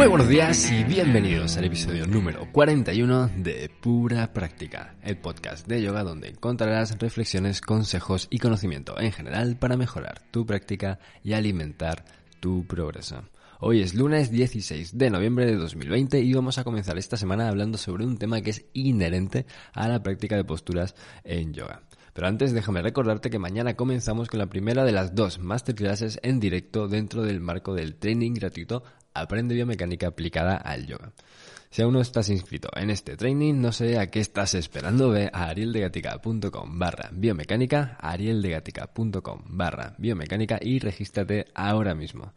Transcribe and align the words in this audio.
Muy 0.00 0.08
buenos 0.08 0.30
días 0.30 0.72
y 0.72 0.82
bienvenidos 0.82 1.58
al 1.58 1.66
episodio 1.66 2.06
número 2.06 2.50
41 2.52 3.32
de 3.36 3.70
Pura 3.82 4.32
Práctica, 4.32 4.94
el 5.02 5.18
podcast 5.18 5.66
de 5.66 5.82
yoga 5.82 6.04
donde 6.04 6.28
encontrarás 6.30 6.98
reflexiones, 6.98 7.60
consejos 7.60 8.26
y 8.30 8.38
conocimiento 8.38 8.98
en 8.98 9.12
general 9.12 9.58
para 9.58 9.76
mejorar 9.76 10.22
tu 10.30 10.46
práctica 10.46 11.00
y 11.22 11.34
alimentar 11.34 12.06
tu 12.40 12.66
progreso. 12.66 13.24
Hoy 13.58 13.82
es 13.82 13.92
lunes 13.92 14.30
16 14.30 14.96
de 14.96 15.10
noviembre 15.10 15.44
de 15.44 15.56
2020 15.56 16.18
y 16.20 16.32
vamos 16.32 16.56
a 16.56 16.64
comenzar 16.64 16.96
esta 16.96 17.18
semana 17.18 17.50
hablando 17.50 17.76
sobre 17.76 18.06
un 18.06 18.16
tema 18.16 18.40
que 18.40 18.48
es 18.48 18.64
inherente 18.72 19.44
a 19.74 19.86
la 19.86 20.02
práctica 20.02 20.34
de 20.34 20.44
posturas 20.44 20.94
en 21.24 21.52
yoga. 21.52 21.82
Pero 22.14 22.26
antes 22.26 22.52
déjame 22.52 22.82
recordarte 22.82 23.30
que 23.30 23.38
mañana 23.38 23.74
comenzamos 23.74 24.28
con 24.28 24.38
la 24.38 24.46
primera 24.46 24.84
de 24.84 24.92
las 24.92 25.14
dos 25.14 25.38
masterclasses 25.38 26.18
en 26.22 26.40
directo 26.40 26.88
dentro 26.88 27.22
del 27.22 27.40
marco 27.40 27.74
del 27.74 27.96
training 27.96 28.32
gratuito 28.32 28.82
Aprende 29.14 29.54
biomecánica 29.54 30.08
aplicada 30.08 30.56
al 30.56 30.86
yoga. 30.86 31.12
Si 31.70 31.82
aún 31.82 31.92
no 31.92 32.00
estás 32.00 32.28
inscrito 32.30 32.68
en 32.74 32.90
este 32.90 33.16
training, 33.16 33.60
no 33.60 33.70
sé 33.70 33.98
a 33.98 34.10
qué 34.10 34.18
estás 34.18 34.54
esperando, 34.54 35.10
ve 35.10 35.30
a 35.32 35.44
arieldegatica.com 35.50 36.78
barra 36.78 37.10
biomecánica, 37.12 37.96
arieldegatica.com 38.00 39.42
barra 39.46 39.94
biomecánica 39.98 40.58
y 40.60 40.80
regístrate 40.80 41.46
ahora 41.54 41.94
mismo. 41.94 42.32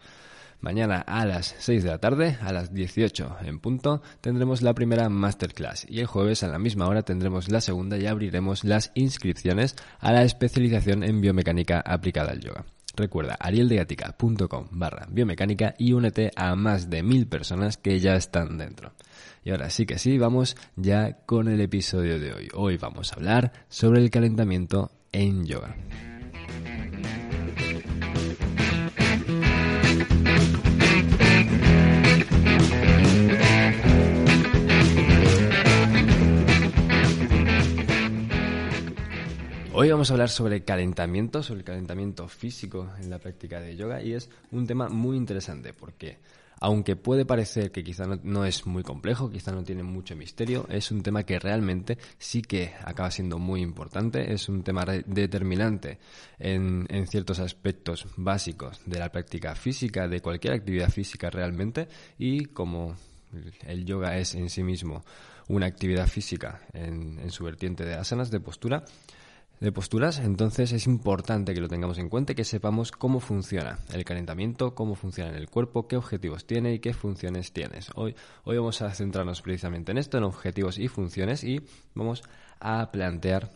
Mañana 0.64 1.00
a 1.00 1.26
las 1.26 1.56
6 1.60 1.84
de 1.84 1.90
la 1.90 1.98
tarde, 1.98 2.38
a 2.42 2.54
las 2.54 2.74
18 2.74 3.38
en 3.42 3.60
punto, 3.60 4.02
tendremos 4.22 4.62
la 4.62 4.74
primera 4.74 5.10
masterclass 5.10 5.86
y 5.90 6.00
el 6.00 6.06
jueves 6.06 6.44
a 6.44 6.48
la 6.48 6.60
misma 6.60 6.88
hora 6.88 7.02
tendremos 7.02 7.50
la 7.50 7.60
segunda 7.60 7.98
y 7.98 8.06
abriremos 8.06 8.64
las 8.64 8.92
inscripciones 8.94 9.76
a 10.00 10.14
la 10.14 10.24
especialización 10.24 11.04
en 11.04 11.20
biomecánica 11.20 11.82
aplicada 11.82 12.32
al 12.32 12.40
yoga. 12.40 12.66
Recuerda 12.96 13.36
arieldegatica.com 13.40 14.68
barra 14.72 15.08
biomecánica 15.10 15.74
y 15.78 15.94
únete 15.94 16.32
a 16.36 16.56
más 16.56 16.90
de 16.90 17.02
mil 17.02 17.28
personas 17.28 17.78
que 17.78 18.00
ya 18.00 18.16
están 18.16 18.58
dentro. 18.58 18.94
Y 19.44 19.52
ahora 19.52 19.70
sí 19.70 19.86
que 19.86 19.98
sí, 19.98 20.18
vamos 20.18 20.56
ya 20.76 21.18
con 21.26 21.48
el 21.48 21.60
episodio 21.60 22.20
de 22.20 22.34
hoy. 22.34 22.50
Hoy 22.54 22.78
vamos 22.78 23.12
a 23.12 23.16
hablar 23.16 23.52
sobre 23.68 24.00
el 24.02 24.10
calentamiento 24.10 24.92
en 25.12 25.46
yoga. 25.46 25.76
Hoy 39.76 39.90
vamos 39.90 40.12
a 40.12 40.14
hablar 40.14 40.30
sobre 40.30 40.64
calentamiento, 40.64 41.42
sobre 41.42 41.62
el 41.62 41.66
calentamiento 41.66 42.28
físico 42.28 42.92
en 43.02 43.10
la 43.10 43.18
práctica 43.18 43.60
de 43.60 43.76
yoga 43.76 44.04
y 44.04 44.14
es 44.14 44.30
un 44.52 44.68
tema 44.68 44.88
muy 44.88 45.18
interesante 45.18 45.74
porque 45.74 46.20
aunque 46.60 46.96
puede 46.96 47.26
parecer 47.26 47.72
que 47.72 47.84
quizá 47.84 48.06
no, 48.06 48.46
es 48.46 48.68
muy 48.68 48.84
complejo, 48.84 49.32
quizá 49.32 49.52
no 49.52 49.64
tiene 49.64 49.82
mucho 49.82 50.16
misterio, 50.16 50.68
es 50.70 50.92
un 50.92 51.02
tema 51.02 51.24
que 51.24 51.40
realmente 51.40 51.98
sí 52.20 52.44
que 52.44 52.74
acaba 52.84 53.10
siendo 53.10 53.40
muy 53.40 53.62
importante, 53.62 54.32
es 54.32 54.48
un 54.48 54.62
tema 54.62 54.86
determinante 54.86 55.98
en, 56.38 56.88
ciertos 57.08 57.40
aspectos 57.40 58.06
básicos 58.16 58.80
de 58.86 59.00
la 59.00 59.12
práctica 59.12 59.56
física, 59.56 60.08
de 60.08 60.22
cualquier 60.22 60.54
actividad 60.54 60.92
física 60.92 61.32
realmente 61.32 61.88
y 62.20 62.46
como 62.46 62.96
el 63.66 63.86
yoga 63.86 64.20
es 64.20 64.36
en 64.36 64.52
sí 64.52 64.62
mismo 64.62 65.04
una 65.48 65.66
actividad 65.66 66.06
física 66.06 66.62
en 66.74 67.32
su 67.32 67.44
vertiente 67.44 67.84
de 67.84 67.96
asanas, 67.96 68.30
de 68.30 68.40
postura, 68.40 68.86
de 69.64 69.72
posturas, 69.72 70.20
entonces 70.20 70.74
es 70.74 70.88
importante 70.88 71.54
que 71.54 71.62
lo 71.62 71.70
tengamos 71.70 71.98
en 71.98 72.10
cuenta 72.10 72.34
y 72.34 72.36
que 72.36 72.44
sepamos 72.44 72.92
cómo 72.92 73.22
funciona 73.22 73.80
el 73.94 74.04
calentamiento, 74.04 74.76
cómo 74.76 74.94
funciona 74.94 75.30
en 75.30 75.38
el 75.38 75.50
cuerpo, 75.50 75.88
qué 75.88 75.96
objetivos 75.96 76.46
tiene 76.46 76.74
y 76.74 76.80
qué 76.80 76.94
funciones 76.94 77.54
tienes. 77.54 77.90
Hoy, 77.96 78.14
hoy 78.44 78.58
vamos 78.58 78.82
a 78.82 78.94
centrarnos 78.94 79.42
precisamente 79.42 79.94
en 79.94 80.00
esto, 80.00 80.18
en 80.18 80.26
objetivos 80.26 80.78
y 80.78 80.90
funciones, 80.90 81.46
y 81.46 81.62
vamos 81.94 82.24
a 82.60 82.92
plantear 82.92 83.54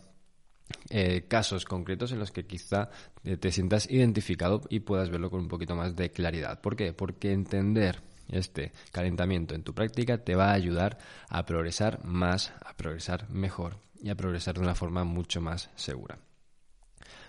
eh, 0.88 1.26
casos 1.28 1.66
concretos 1.66 2.10
en 2.12 2.20
los 2.20 2.32
que 2.32 2.46
quizá 2.46 2.88
eh, 3.22 3.36
te 3.36 3.52
sientas 3.52 3.90
identificado 3.90 4.62
y 4.70 4.80
puedas 4.80 5.10
verlo 5.10 5.30
con 5.30 5.40
un 5.40 5.48
poquito 5.48 5.76
más 5.76 5.94
de 5.94 6.10
claridad. 6.10 6.62
¿Por 6.62 6.74
qué? 6.74 6.94
Porque 6.94 7.32
entender 7.32 8.00
este 8.28 8.72
calentamiento 8.92 9.54
en 9.54 9.62
tu 9.62 9.74
práctica 9.74 10.24
te 10.24 10.36
va 10.36 10.52
a 10.52 10.54
ayudar 10.54 10.96
a 11.28 11.44
progresar 11.44 12.02
más, 12.02 12.54
a 12.64 12.74
progresar 12.78 13.28
mejor 13.28 13.76
y 14.02 14.10
a 14.10 14.14
progresar 14.14 14.54
de 14.54 14.60
una 14.60 14.74
forma 14.74 15.04
mucho 15.04 15.40
más 15.40 15.70
segura. 15.76 16.18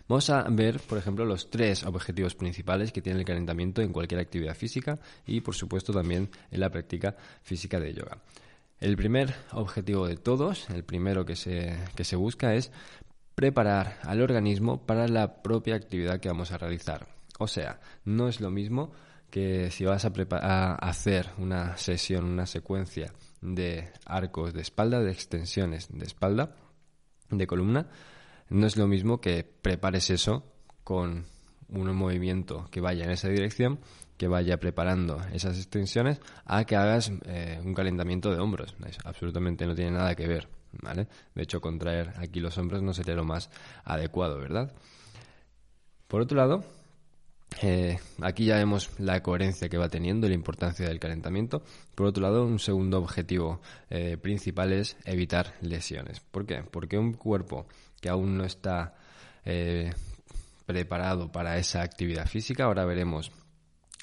Vamos 0.07 0.30
a 0.31 0.44
ver, 0.50 0.80
por 0.80 0.97
ejemplo, 0.97 1.24
los 1.24 1.52
tres 1.52 1.84
objetivos 1.84 2.34
principales 2.34 2.91
que 2.91 3.02
tiene 3.02 3.19
el 3.19 3.25
calentamiento 3.25 3.81
en 3.81 3.94
cualquier 3.94 4.19
actividad 4.19 4.56
física 4.56 4.97
y, 5.28 5.41
por 5.41 5.53
supuesto, 5.53 5.94
también 5.94 6.31
en 6.50 6.59
la 6.59 6.72
práctica 6.72 7.16
física 7.44 7.80
de 7.80 7.94
yoga. 7.94 8.18
El 8.80 8.97
primer 8.97 9.35
objetivo 9.52 10.07
de 10.07 10.18
todos, 10.18 10.68
el 10.72 10.84
primero 10.84 11.25
que 11.25 11.35
se, 11.35 11.78
que 11.96 12.03
se 12.03 12.16
busca 12.16 12.56
es 12.56 12.72
preparar 13.36 14.00
al 14.01 14.22
organismo 14.22 14.86
para 14.86 15.07
la 15.07 15.44
propia 15.44 15.75
actividad 15.75 16.19
que 16.19 16.30
vamos 16.30 16.51
a 16.51 16.57
realizar. 16.57 17.07
O 17.38 17.47
sea, 17.47 17.80
no 18.03 18.28
es 18.28 18.41
lo 18.41 18.50
mismo 18.50 18.91
que 19.30 19.69
si 19.69 19.86
vas 19.86 20.06
a, 20.06 20.12
a 20.31 20.74
hacer 20.75 21.30
una 21.38 21.78
sesión, 21.78 22.25
una 22.25 22.47
secuencia 22.47 23.13
de 23.41 23.91
arcos 24.05 24.53
de 24.53 24.61
espalda, 24.61 25.01
de 25.01 25.11
extensiones 25.11 25.88
de 25.91 26.05
espalda, 26.05 26.55
de 27.29 27.47
columna, 27.47 27.88
no 28.50 28.66
es 28.66 28.77
lo 28.77 28.88
mismo 28.88 29.22
que 29.22 29.44
prepares 29.44 30.09
eso 30.09 30.44
con 30.83 31.25
un 31.69 31.95
movimiento 31.95 32.67
que 32.72 32.81
vaya 32.81 33.05
en 33.05 33.11
esa 33.11 33.29
dirección, 33.29 33.79
que 34.17 34.27
vaya 34.27 34.59
preparando 34.59 35.22
esas 35.33 35.57
extensiones, 35.57 36.19
a 36.45 36.66
que 36.66 36.75
hagas 36.75 37.11
eh, 37.25 37.61
un 37.63 37.73
calentamiento 37.73 38.31
de 38.31 38.39
hombros. 38.39 38.75
absolutamente 39.05 39.66
no 39.66 39.75
tiene 39.75 39.91
nada 39.91 40.16
que 40.16 40.27
ver, 40.27 40.50
¿vale? 40.81 41.07
De 41.35 41.44
hecho, 41.44 41.61
contraer 41.61 42.13
aquí 42.17 42.39
los 42.39 42.57
hombros 42.57 42.81
no 42.81 42.94
sería 42.94 43.16
lo 43.16 43.23
más 43.23 43.50
adecuado, 43.83 44.39
¿verdad? 44.39 44.73
Por 46.07 46.21
otro 46.21 46.38
lado, 46.38 46.63
eh, 47.61 47.99
aquí 48.21 48.45
ya 48.45 48.55
vemos 48.55 48.89
la 48.99 49.21
coherencia 49.21 49.69
que 49.69 49.77
va 49.77 49.89
teniendo 49.89 50.27
la 50.27 50.33
importancia 50.33 50.87
del 50.87 50.99
calentamiento. 50.99 51.61
Por 51.95 52.07
otro 52.07 52.23
lado, 52.23 52.45
un 52.45 52.59
segundo 52.59 52.97
objetivo 52.99 53.61
eh, 53.89 54.17
principal 54.17 54.71
es 54.71 54.95
evitar 55.05 55.55
lesiones. 55.61 56.19
¿Por 56.19 56.45
qué? 56.45 56.63
Porque 56.69 56.97
un 56.97 57.13
cuerpo 57.13 57.67
que 57.99 58.09
aún 58.09 58.38
no 58.38 58.45
está 58.45 58.95
eh, 59.45 59.91
preparado 60.65 61.31
para 61.31 61.57
esa 61.57 61.81
actividad 61.81 62.27
física, 62.27 62.65
ahora 62.65 62.85
veremos 62.85 63.31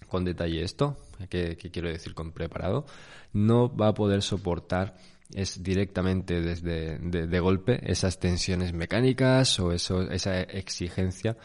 con 0.09 0.25
detalle 0.25 0.63
esto, 0.63 0.97
qué, 1.31 1.57
quiero 1.57 1.89
decir 1.89 2.15
con 2.15 2.33
preparado, 2.33 2.85
no 3.33 3.75
va 3.75 3.89
a 3.89 3.95
poder 3.95 4.23
soportar 4.23 4.97
es 5.35 5.61
directamente 5.61 6.41
desde 6.41 6.99
de, 6.99 7.41
golpe 7.41 7.81
esas 7.91 8.21
tensiones 8.21 8.73
mecánicas 8.73 9.59
o 9.59 9.73
eso, 9.73 10.03
esa 10.03 10.41
exigencia 10.41 11.37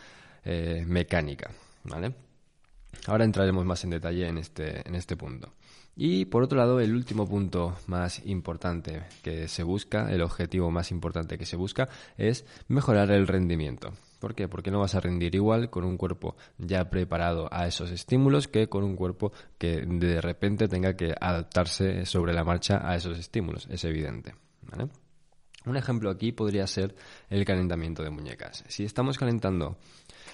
mecánica. 0.85 1.49
¿Vale? 1.83 2.15
Ahora 3.07 3.25
entraremos 3.25 3.65
más 3.65 3.83
en 3.83 3.91
detalle 3.91 4.27
en 4.27 4.37
este, 4.37 4.87
en 4.87 4.95
este 4.95 5.15
punto. 5.15 5.53
Y 5.95 6.25
por 6.25 6.43
otro 6.43 6.57
lado, 6.57 6.79
el 6.79 6.93
último 6.93 7.27
punto 7.27 7.75
más 7.87 8.25
importante 8.25 9.03
que 9.21 9.47
se 9.47 9.63
busca, 9.63 10.11
el 10.11 10.21
objetivo 10.21 10.71
más 10.71 10.91
importante 10.91 11.37
que 11.37 11.45
se 11.45 11.57
busca, 11.57 11.89
es 12.17 12.45
mejorar 12.67 13.11
el 13.11 13.27
rendimiento. 13.27 13.91
¿Por 14.19 14.35
qué? 14.35 14.47
Porque 14.47 14.71
no 14.71 14.79
vas 14.79 14.95
a 14.95 14.99
rendir 14.99 15.35
igual 15.35 15.69
con 15.69 15.83
un 15.83 15.97
cuerpo 15.97 16.35
ya 16.57 16.89
preparado 16.89 17.49
a 17.51 17.67
esos 17.67 17.91
estímulos 17.91 18.47
que 18.47 18.69
con 18.69 18.83
un 18.83 18.95
cuerpo 18.95 19.33
que 19.57 19.81
de 19.85 20.21
repente 20.21 20.67
tenga 20.67 20.95
que 20.95 21.13
adaptarse 21.19 22.05
sobre 22.05 22.33
la 22.33 22.43
marcha 22.43 22.87
a 22.87 22.95
esos 22.95 23.17
estímulos. 23.17 23.67
Es 23.69 23.83
evidente. 23.83 24.35
Un 25.65 25.77
ejemplo 25.77 26.09
aquí 26.09 26.31
podría 26.31 26.65
ser 26.65 26.95
el 27.29 27.45
calentamiento 27.45 28.03
de 28.03 28.09
muñecas. 28.09 28.63
Si 28.67 28.83
estamos 28.83 29.17
calentando 29.17 29.77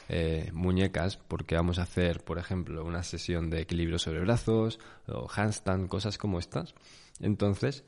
eh, 0.10 0.50
muñecas 0.54 1.18
porque 1.18 1.56
vamos 1.56 1.80
a 1.80 1.84
hacer, 1.84 2.24
por 2.24 2.38
ejemplo, 2.38 2.84
una 2.86 3.04
sesión 3.04 3.50
de 3.50 3.62
equilibrio 3.62 4.00
sobre 4.00 4.22
brazos 4.22 4.80
o 5.08 5.28
handstand, 5.34 5.88
cosas 5.88 6.18
como 6.18 6.40
estas. 6.40 6.76
Entonces, 7.20 7.84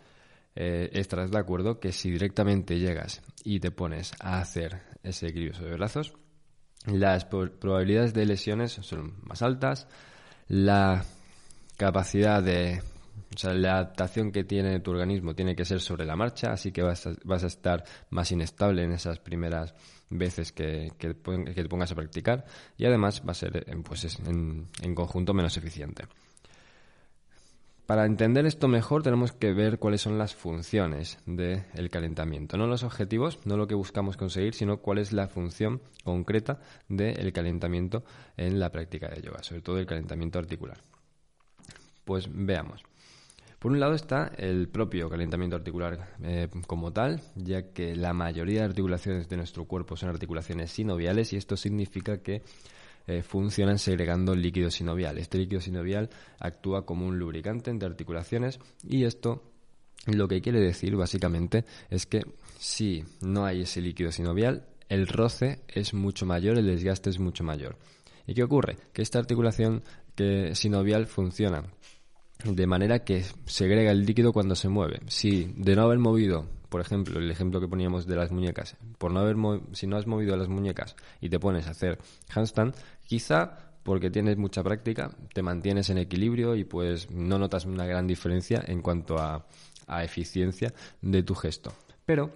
eh, 0.55 0.89
estarás 0.93 1.31
de 1.31 1.39
acuerdo 1.39 1.79
que 1.79 1.91
si 1.91 2.11
directamente 2.11 2.79
llegas 2.79 3.21
y 3.43 3.59
te 3.59 3.71
pones 3.71 4.13
a 4.19 4.39
hacer 4.39 4.81
ese 5.03 5.27
equilibrio 5.27 5.57
sobre 5.57 5.75
brazos, 5.75 6.13
las 6.85 7.25
probabilidades 7.25 8.13
de 8.13 8.25
lesiones 8.25 8.71
son 8.71 9.15
más 9.23 9.41
altas, 9.41 9.87
la 10.47 11.05
capacidad 11.77 12.41
de 12.41 12.81
o 13.33 13.37
sea, 13.37 13.53
la 13.53 13.73
adaptación 13.73 14.31
que 14.31 14.43
tiene 14.43 14.79
tu 14.79 14.91
organismo 14.91 15.35
tiene 15.35 15.55
que 15.55 15.65
ser 15.65 15.81
sobre 15.81 16.05
la 16.05 16.15
marcha, 16.15 16.51
así 16.51 16.71
que 16.71 16.81
vas 16.81 17.05
a, 17.05 17.47
estar 17.47 17.83
más 18.09 18.31
inestable 18.31 18.83
en 18.83 18.91
esas 18.91 19.19
primeras 19.19 19.73
veces 20.09 20.51
que, 20.51 20.91
te 20.97 21.65
pongas 21.65 21.91
a 21.91 21.95
practicar 21.95 22.45
y 22.77 22.85
además 22.85 23.21
va 23.27 23.31
a 23.31 23.35
ser 23.35 23.57
eh, 23.57 23.75
pues, 23.83 24.17
en 24.25 24.95
conjunto 24.95 25.33
menos 25.33 25.57
eficiente. 25.57 26.05
Para 27.89 28.05
entender 28.05 28.45
esto 28.45 28.67
mejor 28.67 29.01
tenemos 29.01 29.31
que 29.31 29.51
ver 29.51 29.79
cuáles 29.79 30.01
son 30.01 30.19
las 30.19 30.35
funciones 30.35 31.17
del 31.25 31.89
calentamiento, 31.89 32.55
no 32.55 32.67
los 32.67 32.83
objetivos, 32.83 33.39
no 33.45 33.57
lo 33.57 33.65
que 33.65 33.73
buscamos 33.73 34.15
conseguir, 34.15 34.53
sino 34.53 34.77
cuál 34.77 34.99
es 34.99 35.11
la 35.11 35.27
función 35.27 35.81
concreta 36.03 36.59
del 36.87 37.33
calentamiento 37.33 38.03
en 38.37 38.59
la 38.59 38.69
práctica 38.69 39.09
de 39.09 39.23
yoga, 39.23 39.41
sobre 39.41 39.63
todo 39.63 39.79
el 39.79 39.87
calentamiento 39.87 40.37
articular. 40.37 40.77
Pues 42.05 42.29
veamos. 42.31 42.83
Por 43.59 43.73
un 43.73 43.81
lado 43.81 43.93
está 43.93 44.31
el 44.37 44.69
propio 44.69 45.09
calentamiento 45.09 45.57
articular 45.57 46.15
eh, 46.23 46.47
como 46.65 46.93
tal, 46.93 47.21
ya 47.35 47.73
que 47.73 47.93
la 47.93 48.13
mayoría 48.13 48.61
de 48.61 48.67
articulaciones 48.67 49.27
de 49.27 49.35
nuestro 49.35 49.65
cuerpo 49.65 49.97
son 49.97 50.07
articulaciones 50.07 50.71
sinoviales 50.71 51.33
y 51.33 51.35
esto 51.35 51.57
significa 51.57 52.19
que 52.19 52.41
eh, 53.05 53.21
funcionan 53.21 53.77
segregando 53.77 54.33
líquido 54.33 54.71
sinovial. 54.71 55.17
Este 55.17 55.37
líquido 55.37 55.59
sinovial 55.59 56.09
actúa 56.39 56.85
como 56.85 57.05
un 57.05 57.19
lubricante 57.19 57.69
entre 57.69 57.89
articulaciones 57.89 58.59
y 58.87 59.03
esto 59.03 59.43
lo 60.05 60.29
que 60.29 60.41
quiere 60.41 60.61
decir 60.61 60.95
básicamente 60.95 61.65
es 61.89 62.05
que 62.05 62.21
si 62.57 63.03
no 63.19 63.43
hay 63.45 63.63
ese 63.63 63.81
líquido 63.81 64.13
sinovial, 64.13 64.67
el 64.87 65.05
roce 65.05 65.59
es 65.67 65.93
mucho 65.93 66.25
mayor, 66.25 66.57
el 66.57 66.65
desgaste 66.65 67.09
es 67.09 67.19
mucho 67.19 67.43
mayor. 67.43 67.75
¿Y 68.25 68.35
qué 68.35 68.43
ocurre? 68.43 68.77
Que 68.93 69.01
esta 69.01 69.19
articulación 69.19 69.83
que 70.15 70.55
sinovial 70.55 71.07
funciona 71.07 71.65
de 72.43 72.67
manera 72.67 73.03
que 73.03 73.25
segrega 73.45 73.91
el 73.91 74.05
líquido 74.05 74.31
cuando 74.31 74.55
se 74.55 74.69
mueve. 74.69 75.01
Si 75.07 75.53
de 75.57 75.75
no 75.75 75.83
haber 75.83 75.99
movido, 75.99 76.47
por 76.69 76.81
ejemplo, 76.81 77.19
el 77.19 77.29
ejemplo 77.29 77.59
que 77.59 77.67
poníamos 77.67 78.07
de 78.07 78.15
las 78.15 78.31
muñecas, 78.31 78.77
por 78.97 79.11
no 79.11 79.19
haber 79.19 79.35
si 79.73 79.87
no 79.87 79.97
has 79.97 80.07
movido 80.07 80.37
las 80.37 80.47
muñecas 80.47 80.95
y 81.19 81.29
te 81.29 81.39
pones 81.39 81.67
a 81.67 81.71
hacer 81.71 81.99
handstand, 82.33 82.75
quizá 83.05 83.71
porque 83.83 84.09
tienes 84.09 84.37
mucha 84.37 84.63
práctica, 84.63 85.11
te 85.33 85.41
mantienes 85.41 85.89
en 85.89 85.97
equilibrio 85.97 86.55
y 86.55 86.63
pues 86.63 87.09
no 87.11 87.39
notas 87.39 87.65
una 87.65 87.85
gran 87.85 88.07
diferencia 88.07 88.63
en 88.65 88.81
cuanto 88.81 89.17
a, 89.17 89.45
a 89.87 90.03
eficiencia 90.03 90.73
de 91.01 91.23
tu 91.23 91.35
gesto. 91.35 91.73
Pero 92.05 92.31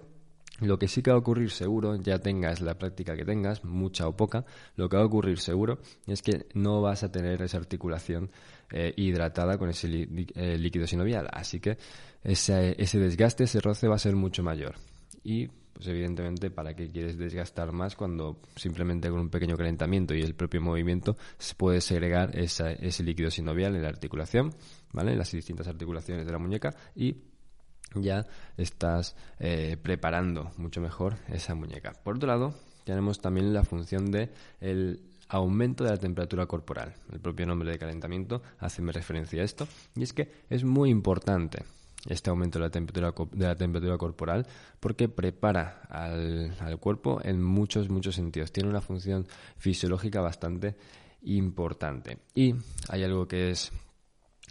lo 0.60 0.78
que 0.78 0.88
sí 0.88 1.02
que 1.02 1.10
va 1.10 1.16
a 1.16 1.20
ocurrir 1.20 1.50
seguro, 1.50 1.96
ya 1.96 2.18
tengas 2.20 2.60
la 2.60 2.78
práctica 2.78 3.16
que 3.16 3.24
tengas, 3.24 3.64
mucha 3.64 4.06
o 4.06 4.16
poca, 4.16 4.44
lo 4.76 4.88
que 4.88 4.96
va 4.96 5.02
a 5.02 5.06
ocurrir 5.06 5.38
seguro 5.38 5.78
es 6.06 6.22
que 6.22 6.46
no 6.54 6.80
vas 6.80 7.02
a 7.02 7.10
tener 7.10 7.42
esa 7.42 7.56
articulación 7.56 8.30
eh, 8.70 8.92
hidratada 8.96 9.58
con 9.58 9.70
ese 9.70 9.88
eh, 9.88 10.56
líquido 10.58 10.86
sinovial. 10.86 11.28
Así 11.32 11.58
que 11.60 11.76
ese, 12.22 12.80
ese 12.80 12.98
desgaste, 12.98 13.44
ese 13.44 13.60
roce 13.60 13.88
va 13.88 13.96
a 13.96 13.98
ser 13.98 14.14
mucho 14.14 14.42
mayor. 14.42 14.76
Y 15.24 15.48
pues 15.74 15.88
evidentemente, 15.88 16.50
¿para 16.50 16.74
qué 16.74 16.88
quieres 16.88 17.18
desgastar 17.18 17.72
más 17.72 17.96
cuando 17.96 18.40
simplemente 18.54 19.10
con 19.10 19.18
un 19.18 19.30
pequeño 19.30 19.56
calentamiento 19.56 20.14
y 20.14 20.22
el 20.22 20.34
propio 20.34 20.60
movimiento 20.60 21.16
se 21.36 21.56
puede 21.56 21.80
segregar 21.80 22.30
ese 22.38 23.02
líquido 23.02 23.28
sinovial 23.28 23.74
en 23.74 23.82
la 23.82 23.88
articulación, 23.88 24.54
¿vale? 24.92 25.12
En 25.12 25.18
las 25.18 25.32
distintas 25.32 25.66
articulaciones 25.66 26.26
de 26.26 26.32
la 26.32 26.38
muñeca 26.38 26.76
y 26.94 27.16
ya 27.94 28.26
estás 28.56 29.16
eh, 29.38 29.76
preparando 29.80 30.52
mucho 30.56 30.80
mejor 30.80 31.16
esa 31.28 31.54
muñeca. 31.54 31.92
Por 31.92 32.16
otro 32.16 32.28
lado, 32.28 32.54
tenemos 32.84 33.20
también 33.20 33.52
la 33.52 33.64
función 33.64 34.10
de 34.10 34.30
el 34.60 35.00
aumento 35.28 35.84
de 35.84 35.90
la 35.90 35.96
temperatura 35.96 36.46
corporal. 36.46 36.94
El 37.12 37.20
propio 37.20 37.46
nombre 37.46 37.70
de 37.70 37.78
calentamiento 37.78 38.42
hace 38.58 38.82
referencia 38.82 39.42
a 39.42 39.44
esto 39.44 39.66
y 39.94 40.02
es 40.02 40.12
que 40.12 40.30
es 40.50 40.64
muy 40.64 40.90
importante 40.90 41.64
este 42.06 42.28
aumento 42.28 42.58
de 42.58 42.64
la 42.66 43.56
temperatura, 43.56 43.96
corporal 43.96 44.46
porque 44.78 45.08
prepara 45.08 45.82
al, 45.88 46.54
al 46.60 46.78
cuerpo 46.78 47.20
en 47.24 47.42
muchos, 47.42 47.88
muchos 47.88 48.14
sentidos. 48.14 48.52
Tiene 48.52 48.68
una 48.68 48.82
función 48.82 49.26
fisiológica 49.56 50.20
bastante 50.20 50.76
importante. 51.22 52.18
Y 52.34 52.54
hay 52.88 53.04
algo 53.04 53.26
que 53.26 53.50
es 53.50 53.72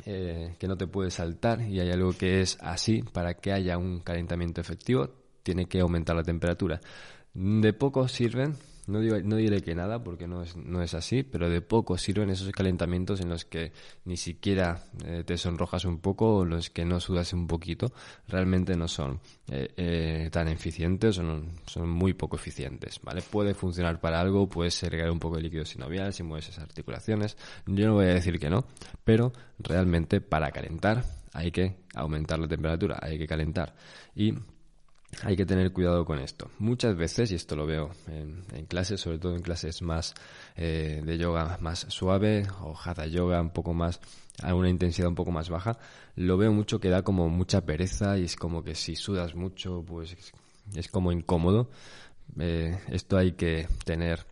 eh, 0.06 0.56
que 0.60 0.68
no 0.68 0.76
te 0.76 0.88
puede 0.88 1.12
saltar 1.12 1.62
y 1.62 1.80
hay 1.80 1.92
algo 1.92 2.14
que 2.14 2.42
es 2.42 2.58
así 2.62 3.04
para 3.04 3.36
que 3.36 3.54
haya 3.54 3.78
un 3.78 4.00
calentamiento 4.00 4.62
efectivo, 4.62 5.10
tiene 5.44 5.66
que 5.66 5.80
aumentar 5.80 6.16
la 6.16 6.24
temperatura. 6.24 6.82
De 7.34 7.74
poco 7.74 8.08
sirven 8.08 8.56
no, 8.88 9.00
no 9.00 9.36
diré 9.38 9.62
que 9.62 9.76
nada 9.76 10.04
porque 10.04 10.28
no 10.28 10.44
es, 10.44 10.56
no 10.58 10.82
es 10.82 10.94
así, 10.94 11.24
pero 11.24 11.50
de 11.50 11.62
poco 11.62 11.98
sirven 11.98 12.30
esos 12.30 12.52
calentamientos 12.52 13.22
en 13.22 13.30
los 13.30 13.46
que 13.46 13.72
ni 14.06 14.18
siquiera 14.18 14.84
eh, 15.06 15.24
te 15.26 15.38
sonrojas 15.38 15.86
un 15.86 16.00
poco 16.00 16.38
o 16.38 16.46
los 16.46 16.70
que 16.70 16.84
no 16.84 17.00
sudas 17.00 17.34
un 17.34 17.48
poquito. 17.48 17.94
Realmente 18.28 18.76
no 18.76 18.88
son 18.88 19.20
eh, 19.48 19.74
eh, 19.78 20.30
tan 20.32 20.48
eficientes 20.48 21.18
o 21.18 21.44
son 21.66 21.90
muy 21.90 22.14
poco 22.14 22.36
eficientes. 22.36 23.00
¿vale? 23.02 23.22
Puede 23.22 23.54
funcionar 23.54 24.02
para 24.02 24.20
algo, 24.20 24.50
puedes 24.50 24.74
segregar 24.74 25.12
un 25.12 25.20
poco 25.20 25.38
de 25.38 25.44
líquido 25.44 25.66
sinovial 25.66 26.14
si 26.14 26.24
mueves 26.24 26.50
esas 26.50 26.64
articulaciones. 26.64 27.38
Yo 27.66 27.88
no 27.88 27.94
voy 27.94 28.06
a 28.06 28.14
decir 28.14 28.40
que 28.40 28.50
no, 28.50 28.66
pero 29.04 29.32
realmente 29.60 30.20
para 30.20 30.52
calentar 30.52 31.04
hay 31.34 31.52
que 31.52 31.78
aumentar 31.96 32.40
la 32.40 32.48
temperatura, 32.48 33.00
hay 33.02 33.18
que 33.18 33.28
calentar. 33.28 33.76
Y 34.16 34.34
hay 35.22 35.36
que 35.36 35.46
tener 35.46 35.72
cuidado 35.72 36.06
con 36.06 36.20
esto. 36.20 36.50
Muchas 36.60 36.96
veces, 36.96 37.32
y 37.32 37.36
esto 37.36 37.56
lo 37.56 37.66
veo 37.66 37.92
en, 38.08 38.66
clases, 38.66 39.02
sobre 39.02 39.20
todo 39.20 39.36
en 39.36 39.42
clases 39.42 39.82
más 39.82 40.14
eh, 40.56 41.02
de 41.06 41.18
yoga 41.18 41.58
más 41.62 41.86
suave 41.90 42.48
o 42.62 42.76
hatha 42.78 43.06
yoga 43.06 43.42
un 43.42 43.52
poco 43.52 43.74
más 43.74 44.00
a 44.42 44.56
una 44.56 44.70
intensidad 44.70 45.10
un 45.10 45.16
poco 45.16 45.32
más 45.32 45.50
baja, 45.50 45.78
lo 46.16 46.38
veo 46.38 46.52
mucho 46.52 46.80
que 46.80 46.90
da 46.90 47.04
como 47.04 47.30
mucha 47.30 47.66
pereza 47.66 48.18
y 48.18 48.24
es 48.24 48.36
como 48.36 48.64
que 48.64 48.76
si 48.76 48.96
sudas 48.96 49.36
mucho, 49.36 49.84
pues 49.86 50.16
es, 50.76 50.88
como 50.88 51.12
incómodo. 51.12 51.70
Eh, 52.40 52.80
esto 52.90 53.18
hay 53.18 53.34
que 53.34 53.68
tener 53.86 54.26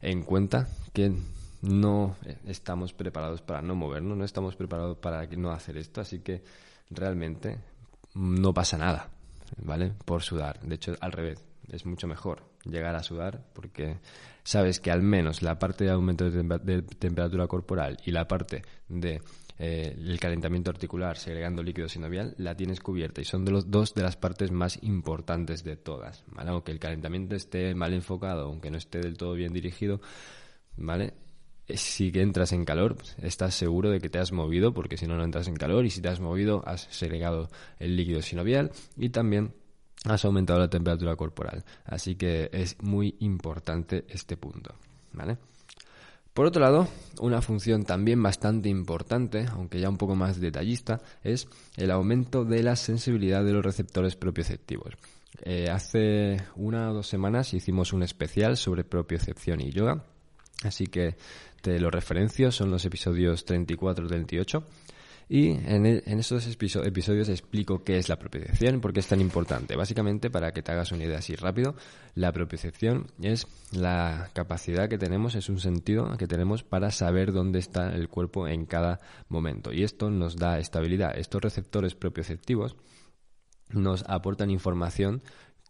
en 0.00 0.22
cuenta 0.22 0.68
que 0.94 1.12
no 1.60 2.16
estamos 2.46 2.94
preparados 2.94 3.42
para 3.42 3.60
no 3.60 3.74
movernos, 3.74 4.16
no 4.16 4.24
estamos 4.24 4.56
preparados 4.56 4.96
para 4.98 5.26
no 5.26 5.50
hacer 5.50 5.76
esto, 5.76 6.00
así 6.00 6.20
que 6.20 6.42
realmente 6.90 7.58
no 8.14 8.54
pasa 8.54 8.78
nada 8.78 9.10
¿vale? 9.58 9.92
Por 10.04 10.22
sudar. 10.22 10.60
De 10.60 10.74
hecho, 10.74 10.94
al 11.00 11.12
revés, 11.12 11.44
es 11.70 11.86
mucho 11.86 12.06
mejor 12.06 12.42
llegar 12.64 12.94
a 12.94 13.02
sudar 13.02 13.44
porque 13.54 13.98
sabes 14.42 14.80
que 14.80 14.90
al 14.90 15.02
menos 15.02 15.42
la 15.42 15.58
parte 15.58 15.84
de 15.84 15.90
aumento 15.90 16.30
de, 16.30 16.82
temperatura 16.82 17.46
corporal 17.46 17.98
y 18.04 18.10
la 18.10 18.26
parte 18.26 18.62
de 18.88 19.22
eh, 19.58 19.94
el 19.96 20.18
calentamiento 20.18 20.70
articular 20.70 21.16
segregando 21.16 21.62
líquido 21.62 21.88
sinovial 21.88 22.34
la 22.38 22.56
tienes 22.56 22.80
cubierta 22.80 23.20
y 23.20 23.24
son 23.24 23.44
de 23.44 23.52
los 23.52 23.70
dos 23.70 23.94
de 23.94 24.02
las 24.02 24.16
partes 24.16 24.50
más 24.50 24.82
importantes 24.82 25.64
de 25.64 25.76
todas, 25.76 26.24
¿vale? 26.28 26.50
Aunque 26.50 26.72
el 26.72 26.78
calentamiento 26.78 27.34
esté 27.36 27.74
mal 27.74 27.92
enfocado, 27.92 28.46
aunque 28.46 28.70
no 28.70 28.78
esté 28.78 29.00
del 29.00 29.16
todo 29.16 29.34
bien 29.34 29.52
dirigido, 29.52 30.00
¿vale? 30.76 31.14
Eh, 31.70 31.76
si 31.76 32.10
entras 32.14 32.52
en 32.52 32.64
calor, 32.64 32.96
estás 33.22 33.54
seguro 33.54 33.90
de 33.90 34.00
que 34.00 34.08
te 34.08 34.18
has 34.18 34.32
movido, 34.32 34.72
porque 34.72 34.96
si 34.96 35.06
no, 35.06 35.16
no 35.16 35.24
entras 35.24 35.48
en 35.48 35.56
calor, 35.56 35.84
y 35.84 35.90
si 35.90 36.00
te 36.00 36.08
has 36.08 36.20
movido, 36.20 36.62
has 36.66 36.88
segregado 36.90 37.48
el 37.78 37.96
líquido 37.96 38.22
sinovial 38.22 38.72
y 38.96 39.10
también 39.10 39.54
has 40.04 40.24
aumentado 40.24 40.58
la 40.58 40.68
temperatura 40.68 41.16
corporal. 41.16 41.64
Así 41.84 42.16
que 42.16 42.50
es 42.52 42.76
muy 42.82 43.16
importante 43.20 44.04
este 44.08 44.36
punto. 44.36 44.74
¿vale? 45.12 45.38
Por 46.34 46.46
otro 46.46 46.62
lado, 46.62 46.88
una 47.20 47.42
función 47.42 47.84
también 47.84 48.22
bastante 48.22 48.68
importante, 48.68 49.46
aunque 49.52 49.80
ya 49.80 49.88
un 49.88 49.98
poco 49.98 50.14
más 50.14 50.40
detallista, 50.40 51.00
es 51.22 51.48
el 51.76 51.90
aumento 51.90 52.44
de 52.44 52.62
la 52.62 52.76
sensibilidad 52.76 53.44
de 53.44 53.52
los 53.52 53.64
receptores 53.64 54.16
propioceptivos. 54.16 54.94
Eh, 55.42 55.68
hace 55.70 56.42
una 56.56 56.90
o 56.90 56.94
dos 56.94 57.06
semanas 57.06 57.54
hicimos 57.54 57.92
un 57.92 58.02
especial 58.02 58.56
sobre 58.56 58.84
propiocepción 58.84 59.60
y 59.60 59.70
yoga, 59.70 60.04
así 60.64 60.86
que 60.86 61.16
te 61.60 61.78
lo 61.78 61.90
referencio, 61.90 62.50
son 62.50 62.70
los 62.70 62.84
episodios 62.84 63.44
34 63.44 64.04
y 64.04 64.08
38. 64.08 64.66
Y 65.32 65.50
en, 65.50 65.86
e, 65.86 66.02
en 66.06 66.18
esos 66.18 66.44
episodios 66.48 67.28
explico 67.28 67.84
qué 67.84 67.98
es 67.98 68.08
la 68.08 68.18
propiocepción 68.18 68.80
por 68.80 68.92
qué 68.92 68.98
es 68.98 69.06
tan 69.06 69.20
importante. 69.20 69.76
Básicamente, 69.76 70.28
para 70.28 70.50
que 70.50 70.60
te 70.60 70.72
hagas 70.72 70.90
una 70.90 71.04
idea 71.04 71.18
así 71.18 71.36
rápido, 71.36 71.76
la 72.16 72.32
propiocepción 72.32 73.06
es 73.22 73.46
la 73.70 74.30
capacidad 74.32 74.88
que 74.88 74.98
tenemos, 74.98 75.36
es 75.36 75.48
un 75.48 75.60
sentido 75.60 76.16
que 76.16 76.26
tenemos 76.26 76.64
para 76.64 76.90
saber 76.90 77.30
dónde 77.30 77.60
está 77.60 77.94
el 77.94 78.08
cuerpo 78.08 78.48
en 78.48 78.66
cada 78.66 78.98
momento. 79.28 79.72
Y 79.72 79.84
esto 79.84 80.10
nos 80.10 80.36
da 80.36 80.58
estabilidad. 80.58 81.16
Estos 81.16 81.40
receptores 81.40 81.94
propioceptivos 81.94 82.74
nos 83.68 84.02
aportan 84.08 84.50
información 84.50 85.22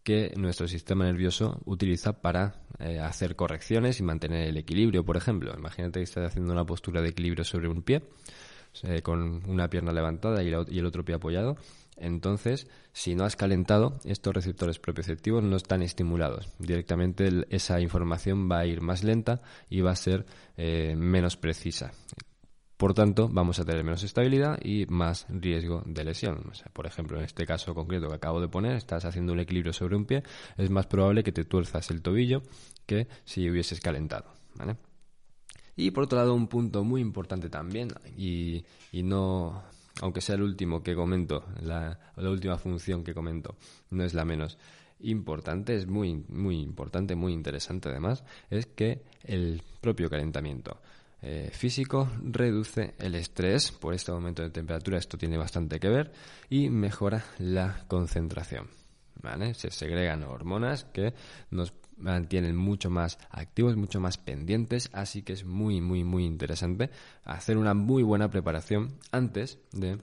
que 0.03 0.33
nuestro 0.37 0.67
sistema 0.67 1.05
nervioso 1.05 1.61
utiliza 1.65 2.21
para 2.21 2.55
eh, 2.79 2.99
hacer 3.01 3.37
correcciones 3.37 4.01
y 4.01 4.03
mantener 4.03 4.49
el 4.49 4.57
equilibrio, 4.57 5.05
por 5.05 5.17
ejemplo. 5.17 5.53
Imagínate 5.57 6.01
que 6.01 6.05
estás 6.05 6.27
haciendo 6.27 6.53
una 6.53 6.65
postura 6.65 7.03
de 7.03 7.11
equilibrio 7.11 7.45
sobre 7.45 7.69
un 7.69 7.83
pie, 7.83 8.03
eh, 8.83 9.03
con 9.03 9.43
una 9.49 9.69
pierna 9.69 9.93
levantada 9.93 10.43
y, 10.43 10.49
el 10.49 10.87
otro 10.87 11.05
pie 11.05 11.17
apoyado. 11.17 11.57
Entonces, 11.97 12.67
si 12.93 13.15
no 13.15 13.25
has 13.25 13.37
calentado, 13.37 13.99
estos 14.05 14.35
receptores 14.35 14.79
propioceptivos 14.79 15.45
no 15.45 15.57
están 15.57 15.83
estimulados. 15.83 16.49
Directamente 16.59 17.29
esa 17.51 17.79
información 17.81 18.51
va 18.51 18.61
a 18.61 18.67
ir 18.67 18.81
más 18.81 19.05
lenta 19.05 19.43
y 19.69 19.83
va 19.83 19.91
a 19.91 19.97
ser 19.97 20.25
eh, 20.57 20.95
menos 20.97 21.37
precisa. 21.37 21.93
Por 22.81 22.95
tanto, 22.95 23.29
vamos 23.29 23.61
a 23.61 23.65
tener 23.67 23.85
menos 23.85 24.03
estabilidad 24.05 24.59
y 24.65 24.87
más 24.87 25.27
riesgo 25.29 25.83
de 25.85 26.03
lesión. 26.03 26.51
por 26.73 26.87
ejemplo, 26.87 27.19
en 27.19 27.27
este 27.27 27.45
caso 27.45 27.75
concreto 27.75 28.09
que 28.09 28.15
acabo 28.15 28.41
de 28.41 28.49
poner, 28.49 28.75
estás 28.75 29.05
haciendo 29.05 29.35
un 29.35 29.41
equilibrio 29.41 29.75
sobre 29.75 29.97
un 29.97 30.07
pie, 30.07 30.23
es 30.57 30.71
más 30.71 30.87
probable 30.87 31.23
que 31.23 31.31
te 31.31 31.45
tuerzas 31.45 31.91
el 31.91 32.01
tobillo 32.01 32.41
que 32.87 33.07
si 33.27 33.51
hubieses 33.51 33.81
calentado. 33.81 34.33
Y 35.77 35.91
por 35.91 36.05
otro 36.05 36.21
lado, 36.21 36.33
un 36.33 36.49
punto 36.49 36.83
muy 36.83 37.03
importante 37.03 37.51
también, 37.51 37.91
y, 38.17 38.65
no, 38.95 39.63
aunque 40.01 40.23
sea 40.23 40.37
el 40.37 40.43
último 40.43 40.83
que 40.83 40.95
comento, 40.95 41.45
la, 41.61 42.01
la 42.17 42.31
última 42.31 42.57
función 42.57 43.05
que 43.05 43.13
comento, 43.13 43.57
no 43.91 44.05
es 44.05 44.15
la 44.15 44.25
menos 44.25 44.57
importante, 45.01 45.77
es 45.77 45.87
muy, 45.87 46.25
muy 46.29 46.59
importante, 46.63 47.15
muy 47.15 47.35
interesante 47.35 47.91
además, 47.91 48.25
es 48.49 48.65
que 48.65 49.03
el 49.25 49.63
propio 49.83 50.09
calentamiento 50.09 50.81
eh, 51.23 51.51
físico 51.53 52.09
reduce 52.23 52.95
el 52.99 53.15
estrés 53.15 53.73
por 53.73 53.95
este 53.95 54.11
aumento 54.11 54.43
de 54.43 54.51
temperatura, 54.51 54.99
esto 54.99 55.19
tiene 55.19 55.37
bastante 55.37 55.79
que 55.79 55.89
ver, 55.89 56.13
y 56.49 56.71
mejora 56.71 57.25
la 57.39 57.85
concentración. 57.89 58.69
Se 59.55 59.71
segregan 59.71 60.23
hormonas 60.23 60.85
que 60.85 61.13
nos 61.51 61.75
mantienen 61.99 62.57
mucho 62.57 62.89
más 62.89 63.19
activos, 63.31 63.77
mucho 63.77 64.01
más 64.01 64.17
pendientes, 64.17 64.89
así 64.93 65.23
que 65.23 65.35
es 65.35 65.45
muy, 65.45 65.81
muy, 65.81 66.05
muy 66.05 66.25
interesante 66.25 66.91
hacer 67.25 67.59
una 67.59 67.75
muy 67.75 68.03
buena 68.03 68.31
preparación 68.31 68.99
antes 69.13 69.59
de 69.73 69.99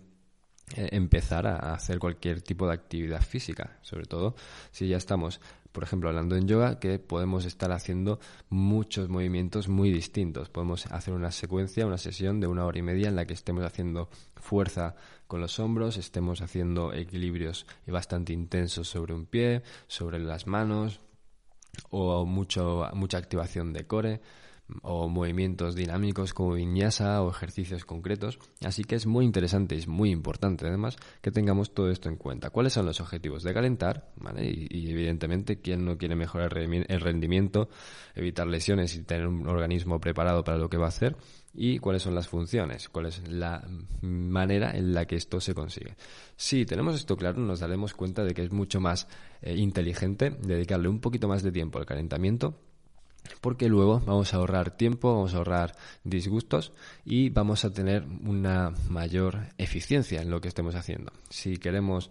eh, 0.76 0.90
empezar 0.92 1.48
a 1.48 1.74
hacer 1.74 1.98
cualquier 1.98 2.42
tipo 2.42 2.68
de 2.68 2.74
actividad 2.74 3.22
física, 3.22 3.78
sobre 3.82 4.06
todo 4.06 4.36
si 4.70 4.88
ya 4.88 4.98
estamos 4.98 5.42
por 5.72 5.84
ejemplo, 5.84 6.10
hablando 6.10 6.36
en 6.36 6.48
yoga, 6.48 6.80
que 6.80 7.00
podemos 7.00 7.46
estar 7.46 7.72
haciendo 7.72 8.20
muchos 8.50 9.10
movimientos 9.10 9.68
muy 9.68 9.92
distintos. 9.92 10.50
Podemos 10.50 10.86
hacer 10.88 11.14
una 11.14 11.32
secuencia, 11.32 11.86
una 11.86 11.98
sesión 11.98 12.40
de 12.40 12.48
una 12.48 12.66
hora 12.66 12.80
y 12.80 12.82
media 12.82 13.10
en 13.10 13.16
la 13.16 13.26
que 13.26 13.34
estemos 13.34 13.64
haciendo 13.64 14.10
fuerza 14.36 14.96
con 15.28 15.42
los 15.42 15.60
hombros, 15.60 15.98
estemos 15.98 16.42
haciendo 16.42 16.94
equilibrios 16.94 17.66
bastante 17.86 18.34
intensos 18.34 18.88
sobre 18.88 19.14
un 19.14 19.26
pie, 19.26 19.64
sobre 19.88 20.20
las 20.20 20.48
manos, 20.48 21.02
o 21.90 22.26
mucho, 22.26 22.90
mucha 22.94 23.18
activación 23.18 23.74
de 23.74 23.86
core 23.86 24.22
o 24.82 25.08
movimientos 25.08 25.76
dinámicos 25.76 26.34
como 26.34 26.54
viñasa 26.54 27.22
o 27.22 27.30
ejercicios 27.30 27.86
concretos. 27.86 28.40
Así 28.64 28.84
que 28.84 28.96
es 28.96 29.06
muy 29.06 29.26
interesante 29.26 29.76
y 29.76 29.80
es 29.80 29.88
muy 29.88 30.12
importante 30.12 30.68
además 30.68 30.98
que 31.22 31.32
tengamos 31.32 31.74
todo 31.74 31.90
esto 31.90 32.10
en 32.10 32.18
cuenta. 32.18 32.50
¿Cuáles 32.50 32.74
son 32.74 32.86
los 32.86 33.00
objetivos 33.00 33.44
de 33.44 33.54
calentar? 33.54 34.12
Y, 34.40 34.92
evidentemente, 34.92 35.60
¿quién 35.60 35.86
no 35.86 35.98
quiere 35.98 36.16
mejorar 36.16 36.58
el 36.58 37.02
rendimiento, 37.02 37.70
evitar 38.16 38.48
lesiones 38.48 38.96
y 38.96 39.04
tener 39.04 39.28
un 39.28 39.48
organismo 39.48 40.00
preparado 40.00 40.44
para 40.44 40.58
lo 40.58 40.70
que 40.70 40.78
va 40.78 40.86
a 40.86 40.90
hacer? 40.90 41.16
y 41.60 41.80
cuáles 41.80 42.04
son 42.04 42.14
las 42.14 42.28
funciones, 42.28 42.88
cuál 42.88 43.08
es 43.08 43.28
la 43.28 43.68
manera 44.02 44.78
en 44.78 44.94
la 44.94 45.08
que 45.08 45.16
esto 45.16 45.42
se 45.42 45.56
consigue. 45.56 45.96
Si 46.36 46.68
tenemos 46.68 46.94
esto 46.94 47.18
claro, 47.18 47.40
nos 47.40 47.62
daremos 47.62 47.96
cuenta 47.96 48.24
de 48.24 48.36
que 48.36 48.44
es 48.44 48.52
mucho 48.52 48.80
más 48.80 49.08
eh, 49.42 49.56
inteligente 49.56 50.30
dedicarle 50.30 50.88
un 50.88 51.00
poquito 51.00 51.28
más 51.28 51.42
de 51.42 51.52
tiempo 51.52 51.80
al 51.80 51.88
calentamiento 51.88 52.60
porque 53.42 53.68
luego 53.68 54.02
vamos 54.06 54.34
a 54.34 54.38
ahorrar 54.38 54.78
tiempo, 54.78 55.14
vamos 55.14 55.34
a 55.34 55.38
ahorrar 55.38 55.76
disgustos 56.04 56.74
y 57.06 57.30
vamos 57.30 57.66
a 57.66 57.72
tener 57.72 58.06
una 58.26 58.72
mayor 58.90 59.48
eficiencia 59.58 60.22
en 60.22 60.30
lo 60.30 60.42
que 60.42 60.48
estemos 60.48 60.76
haciendo. 60.76 61.12
Si 61.30 61.58
queremos 61.58 62.10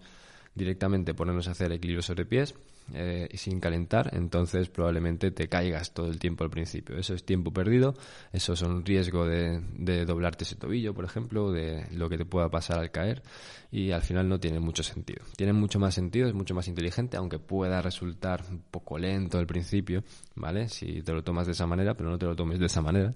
directamente 0.55 1.13
ponernos 1.13 1.47
a 1.47 1.51
hacer 1.51 1.71
equilibrio 1.71 2.01
sobre 2.01 2.25
pies, 2.25 2.55
eh, 2.93 3.27
sin 3.33 3.59
calentar, 3.59 4.11
entonces 4.13 4.69
probablemente 4.69 5.31
te 5.31 5.47
caigas 5.47 5.93
todo 5.93 6.07
el 6.07 6.19
tiempo 6.19 6.43
al 6.43 6.49
principio. 6.49 6.97
Eso 6.97 7.13
es 7.13 7.23
tiempo 7.23 7.51
perdido, 7.51 7.95
eso 8.31 8.53
es 8.53 8.61
un 8.61 8.85
riesgo 8.85 9.25
de, 9.25 9.61
de 9.75 10.05
doblarte 10.05 10.43
ese 10.43 10.55
tobillo, 10.55 10.93
por 10.93 11.05
ejemplo, 11.05 11.51
de 11.51 11.85
lo 11.91 12.09
que 12.09 12.17
te 12.17 12.25
pueda 12.25 12.49
pasar 12.49 12.79
al 12.79 12.91
caer 12.91 13.23
y 13.71 13.91
al 13.91 14.01
final 14.01 14.29
no 14.29 14.39
tiene 14.39 14.59
mucho 14.59 14.83
sentido. 14.83 15.23
Tiene 15.35 15.53
mucho 15.53 15.79
más 15.79 15.93
sentido, 15.93 16.27
es 16.27 16.33
mucho 16.33 16.55
más 16.55 16.67
inteligente, 16.67 17.17
aunque 17.17 17.39
pueda 17.39 17.81
resultar 17.81 18.43
un 18.49 18.59
poco 18.59 18.97
lento 18.97 19.37
al 19.37 19.47
principio, 19.47 20.03
¿vale? 20.35 20.69
Si 20.69 21.01
te 21.01 21.13
lo 21.13 21.23
tomas 21.23 21.45
de 21.45 21.53
esa 21.53 21.67
manera, 21.67 21.95
pero 21.95 22.09
no 22.09 22.17
te 22.17 22.25
lo 22.25 22.35
tomes 22.35 22.59
de 22.59 22.67
esa 22.67 22.81
manera. 22.81 23.13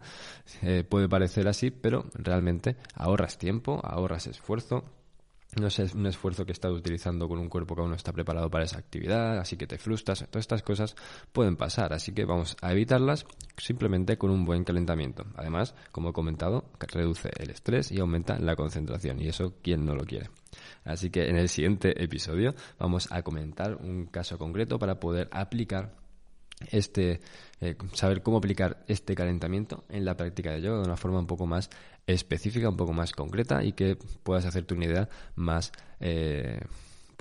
Eh, 0.61 0.83
puede 0.87 1.07
parecer 1.07 1.47
así, 1.47 1.71
pero 1.71 2.05
realmente 2.13 2.75
ahorras 2.95 3.37
tiempo, 3.37 3.79
ahorras 3.83 4.27
esfuerzo, 4.27 4.83
no 5.59 5.67
es 5.67 5.79
un 5.93 6.05
esfuerzo 6.05 6.45
que 6.45 6.53
estás 6.53 6.71
utilizando 6.71 7.27
con 7.27 7.37
un 7.37 7.49
cuerpo 7.49 7.75
que 7.75 7.81
aún 7.81 7.89
no 7.89 7.95
está 7.95 8.13
preparado 8.13 8.49
para 8.49 8.63
esa 8.63 8.77
actividad, 8.77 9.37
así 9.37 9.57
que 9.57 9.67
te 9.67 9.77
frustras. 9.77 10.19
Todas 10.29 10.43
estas 10.43 10.63
cosas 10.63 10.95
pueden 11.33 11.57
pasar, 11.57 11.93
así 11.93 12.13
que 12.13 12.23
vamos 12.23 12.55
a 12.61 12.71
evitarlas 12.71 13.25
simplemente 13.57 14.17
con 14.17 14.31
un 14.31 14.45
buen 14.45 14.63
calentamiento. 14.63 15.25
Además, 15.35 15.75
como 15.91 16.09
he 16.09 16.13
comentado, 16.13 16.65
reduce 16.79 17.29
el 17.37 17.49
estrés 17.49 17.91
y 17.91 17.99
aumenta 17.99 18.39
la 18.39 18.55
concentración, 18.55 19.19
y 19.19 19.27
eso, 19.27 19.55
¿quién 19.61 19.85
no 19.85 19.93
lo 19.93 20.05
quiere? 20.05 20.29
Así 20.85 21.09
que 21.09 21.27
en 21.27 21.35
el 21.35 21.49
siguiente 21.49 22.01
episodio 22.01 22.55
vamos 22.79 23.11
a 23.11 23.21
comentar 23.21 23.75
un 23.75 24.05
caso 24.05 24.37
concreto 24.37 24.79
para 24.79 24.99
poder 24.99 25.27
aplicar 25.31 25.95
este 26.69 27.21
eh, 27.59 27.75
saber 27.93 28.21
cómo 28.21 28.37
aplicar 28.37 28.83
este 28.87 29.15
calentamiento 29.15 29.83
en 29.89 30.05
la 30.05 30.15
práctica 30.15 30.51
de 30.51 30.61
yoga 30.61 30.77
de 30.77 30.83
una 30.83 30.97
forma 30.97 31.19
un 31.19 31.27
poco 31.27 31.45
más 31.45 31.69
específica, 32.07 32.69
un 32.69 32.77
poco 32.77 32.93
más 32.93 33.11
concreta 33.11 33.63
y 33.63 33.73
que 33.73 33.97
puedas 34.23 34.45
hacerte 34.45 34.73
una 34.73 34.85
idea 34.85 35.09
más 35.35 35.71
eh, 35.99 36.59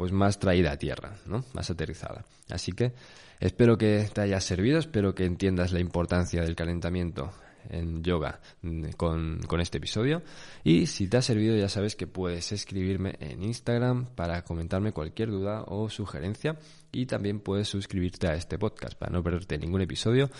pues 0.01 0.13
más 0.13 0.39
traída 0.39 0.73
a 0.73 0.79
tierra, 0.79 1.15
¿no? 1.27 1.45
Más 1.53 1.71
aterrizada. 1.71 2.25
Así 2.49 2.73
que 2.73 2.95
espero 3.39 3.77
que 3.77 4.09
te 4.11 4.23
haya 4.23 4.41
servido, 4.41 4.79
espero 4.79 5.15
que 5.15 5.27
entiendas 5.27 5.73
la 5.73 5.81
importancia 5.81 6.41
del 6.41 6.57
calentamiento 6.57 7.31
en 7.69 8.03
yoga 8.03 8.41
mm, 8.63 8.93
con, 8.97 9.41
con, 9.47 9.61
este 9.61 9.77
episodio. 9.77 10.23
Y 10.65 10.87
si 10.87 11.09
te 11.09 11.19
ha 11.19 11.23
servido, 11.23 11.55
ya 11.57 11.69
sabes 11.69 11.97
que 11.97 12.07
puedes 12.07 12.53
escribirme 12.53 13.17
en 13.21 13.43
Instagram 13.43 14.07
para 14.15 14.43
comentarme 14.43 14.93
cualquier 14.93 15.31
duda 15.31 15.65
o 15.67 15.91
sugerencia. 15.91 16.57
Y 16.93 17.07
también 17.07 17.41
puedes 17.41 17.69
suscribirte 17.69 18.27
a 18.27 18.35
este 18.35 18.59
podcast 18.59 18.99
para 18.99 19.13
no 19.13 19.23
perderte 19.23 19.59
ningún 19.59 19.83
episodio, 19.83 20.31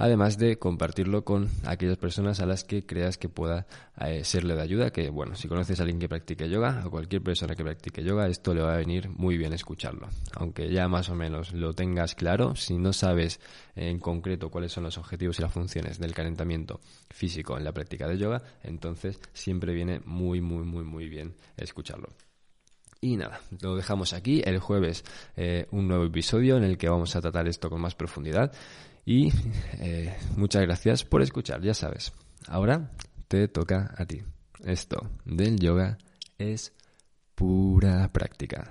además 0.00 0.38
de 0.38 0.58
compartirlo 0.58 1.24
con 1.24 1.48
aquellas 1.66 1.98
personas 1.98 2.40
a 2.40 2.46
las 2.46 2.64
que 2.64 2.86
creas 2.86 3.18
que 3.18 3.28
pueda 3.28 3.66
eh, 4.00 4.24
serle 4.24 4.54
de 4.54 4.62
ayuda. 4.62 4.90
Que 4.90 5.10
bueno, 5.10 5.34
si 5.36 5.46
conoces 5.46 5.78
a 5.78 5.82
alguien 5.82 6.00
que 6.00 6.08
practique 6.08 6.48
yoga, 6.48 6.80
a 6.80 6.88
cualquier 6.88 7.22
persona 7.22 7.54
que 7.54 7.62
practique 7.62 8.02
yoga, 8.02 8.26
esto 8.26 8.54
le 8.54 8.62
va 8.62 8.72
a 8.72 8.78
venir 8.78 9.10
muy 9.10 9.36
bien 9.36 9.52
escucharlo. 9.52 10.08
Aunque 10.36 10.70
ya 10.72 10.88
más 10.88 11.10
o 11.10 11.14
menos 11.14 11.52
lo 11.52 11.74
tengas 11.74 12.14
claro, 12.14 12.56
si 12.56 12.78
no 12.78 12.94
sabes 12.94 13.40
en 13.76 13.98
concreto 13.98 14.50
cuáles 14.50 14.72
son 14.72 14.84
los 14.84 14.96
objetivos 14.96 15.38
y 15.38 15.42
las 15.42 15.52
funciones 15.52 15.98
del 15.98 16.14
calentamiento 16.14 16.80
físico 17.10 17.58
en 17.58 17.64
la 17.64 17.72
práctica 17.72 18.08
de 18.08 18.16
yoga, 18.16 18.42
entonces 18.62 19.20
siempre 19.34 19.74
viene 19.74 20.00
muy, 20.06 20.40
muy, 20.40 20.64
muy, 20.64 20.84
muy 20.84 21.10
bien 21.10 21.34
escucharlo. 21.58 22.08
Y 23.02 23.16
nada, 23.16 23.40
lo 23.62 23.76
dejamos 23.76 24.12
aquí. 24.12 24.42
El 24.44 24.58
jueves 24.58 25.04
eh, 25.34 25.66
un 25.70 25.88
nuevo 25.88 26.04
episodio 26.04 26.58
en 26.58 26.64
el 26.64 26.76
que 26.76 26.88
vamos 26.88 27.16
a 27.16 27.22
tratar 27.22 27.48
esto 27.48 27.70
con 27.70 27.80
más 27.80 27.94
profundidad. 27.94 28.52
Y 29.04 29.32
eh, 29.78 30.16
muchas 30.36 30.62
gracias 30.62 31.04
por 31.04 31.22
escuchar, 31.22 31.60
ya 31.62 31.74
sabes. 31.74 32.12
Ahora 32.48 32.90
te 33.28 33.48
toca 33.48 33.94
a 33.96 34.04
ti. 34.06 34.22
Esto 34.64 35.10
del 35.24 35.58
yoga 35.58 35.98
es 36.38 36.72
pura 37.34 38.10
práctica. 38.12 38.70